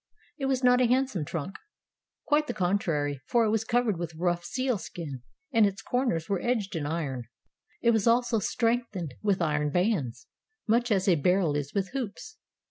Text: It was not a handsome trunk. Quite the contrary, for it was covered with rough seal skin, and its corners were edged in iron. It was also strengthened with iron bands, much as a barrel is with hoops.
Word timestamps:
It 0.39 0.47
was 0.47 0.63
not 0.63 0.81
a 0.81 0.87
handsome 0.87 1.25
trunk. 1.25 1.57
Quite 2.25 2.47
the 2.47 2.55
contrary, 2.55 3.21
for 3.27 3.43
it 3.43 3.51
was 3.51 3.63
covered 3.63 3.99
with 3.99 4.15
rough 4.15 4.43
seal 4.43 4.79
skin, 4.79 5.21
and 5.51 5.67
its 5.67 5.83
corners 5.83 6.27
were 6.27 6.41
edged 6.41 6.75
in 6.75 6.87
iron. 6.87 7.25
It 7.83 7.91
was 7.91 8.07
also 8.07 8.39
strengthened 8.39 9.13
with 9.21 9.43
iron 9.43 9.69
bands, 9.69 10.25
much 10.65 10.89
as 10.91 11.07
a 11.07 11.13
barrel 11.17 11.55
is 11.55 11.75
with 11.75 11.89
hoops. 11.91 12.37